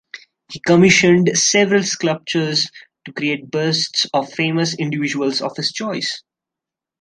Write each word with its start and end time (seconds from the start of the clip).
He 0.51 0.59
commissioned 0.59 1.37
several 1.37 1.83
sculptors 1.83 2.71
to 3.05 3.13
create 3.13 3.51
busts 3.51 4.07
of 4.15 4.33
famous 4.33 4.73
individuals 4.73 5.43
of 5.43 5.55
his 5.55 5.71
choice. 5.71 6.23